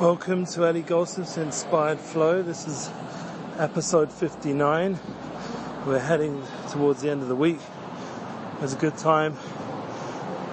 [0.00, 2.42] Welcome to Eli Goldsmith's Inspired Flow.
[2.42, 2.90] This is
[3.58, 4.98] episode 59.
[5.84, 7.58] We're heading towards the end of the week.
[8.62, 9.36] It's a good time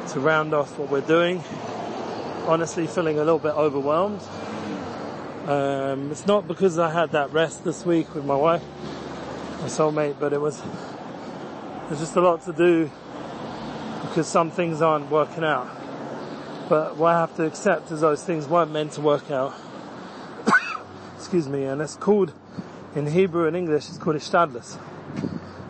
[0.10, 1.41] to round off what we're doing.
[2.46, 4.20] Honestly, feeling a little bit overwhelmed.
[5.46, 8.64] Um, it's not because I had that rest this week with my wife,
[9.62, 10.62] my soulmate, but it was
[11.88, 12.92] there's just a lot to do
[14.02, 15.70] because some things aren't working out.
[16.70, 19.55] But what I have to accept is those things weren't meant to work out.
[21.16, 22.34] Excuse me, and it's called,
[22.94, 24.77] in Hebrew and English, it's called ishtadlus.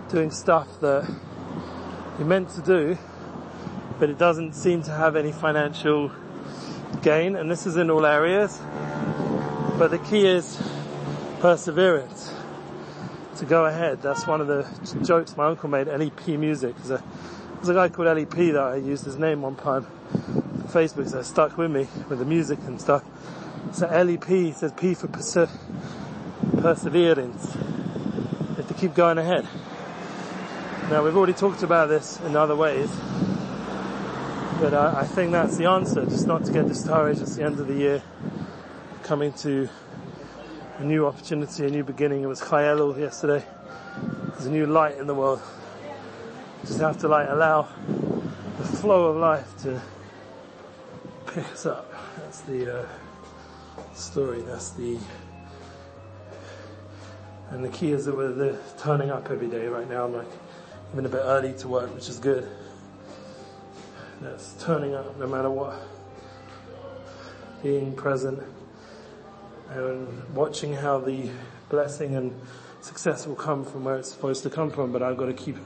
[0.10, 1.08] Doing stuff that
[2.18, 2.98] you're meant to do,
[4.00, 6.12] but it doesn't seem to have any financial
[7.04, 8.60] gain, and this is in all areas.
[9.78, 10.60] But the key is
[11.42, 12.34] perseverance.
[13.38, 14.02] To go ahead.
[14.02, 14.66] That's one of the
[15.06, 16.76] jokes my uncle made, LEP Music.
[16.78, 17.04] There's a,
[17.58, 19.86] there's a guy called LEP that I used his name one time
[20.68, 23.04] Facebook, it stuck with me with the music and stuff.
[23.72, 25.50] So LEP says P for perse-
[26.62, 27.54] perseverance.
[27.54, 29.48] Have to keep going ahead.
[30.90, 32.90] Now we've already talked about this in other ways,
[34.60, 37.22] but I, I think that's the answer, just not to get discouraged.
[37.22, 38.02] It's the end of the year,
[39.04, 39.68] coming to
[40.78, 42.24] a new opportunity, a new beginning.
[42.24, 43.44] It was Chai Elul yesterday.
[44.30, 45.42] There's a new light in the world.
[46.66, 47.68] Just have to like allow
[48.58, 49.82] the flow of life to
[51.44, 51.94] pick up.
[52.18, 52.88] That's the uh,
[53.94, 54.42] story.
[54.42, 54.98] That's the
[57.52, 59.68] and the key is that we're turning up every day.
[59.68, 60.28] Right now, I'm like
[60.94, 62.48] even a bit early to work, which is good.
[64.20, 65.80] That's turning up no matter what.
[67.62, 68.42] Being present
[69.70, 71.30] and watching how the
[71.70, 72.34] blessing and
[72.82, 74.92] success will come from where it's supposed to come from.
[74.92, 75.58] But I've got to keep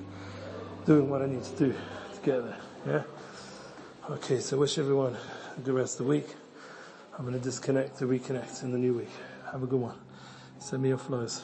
[0.85, 2.57] doing what I need to do to get there.
[2.85, 3.20] Yeah.
[4.11, 4.41] Okay.
[4.41, 5.15] So wish everyone
[5.57, 6.35] a good rest of the week.
[7.17, 9.09] I'm going to disconnect to reconnect in the new week.
[9.53, 9.95] Have a good one.
[10.59, 11.41] Send me your flows.